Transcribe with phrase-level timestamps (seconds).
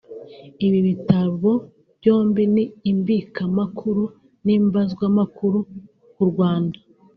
[0.65, 1.51] Ibi bitabo
[1.97, 4.03] byombi ni imbikamakuru
[4.45, 5.59] n’imbazwamakuru
[6.13, 6.77] ku Rwanda